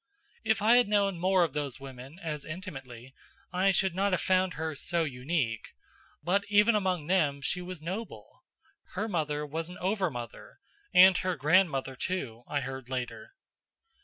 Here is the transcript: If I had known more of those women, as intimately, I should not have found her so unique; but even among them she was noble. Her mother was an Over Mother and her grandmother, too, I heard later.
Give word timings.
If 0.43 0.63
I 0.63 0.77
had 0.77 0.87
known 0.87 1.19
more 1.19 1.43
of 1.43 1.53
those 1.53 1.79
women, 1.79 2.17
as 2.23 2.43
intimately, 2.43 3.13
I 3.53 3.69
should 3.69 3.93
not 3.93 4.13
have 4.13 4.21
found 4.21 4.55
her 4.55 4.73
so 4.73 5.03
unique; 5.03 5.75
but 6.23 6.43
even 6.49 6.73
among 6.73 7.05
them 7.05 7.39
she 7.39 7.61
was 7.61 7.83
noble. 7.83 8.43
Her 8.95 9.07
mother 9.07 9.45
was 9.45 9.69
an 9.69 9.77
Over 9.77 10.09
Mother 10.09 10.57
and 10.91 11.15
her 11.17 11.35
grandmother, 11.35 11.95
too, 11.95 12.43
I 12.47 12.61
heard 12.61 12.89
later. 12.89 13.35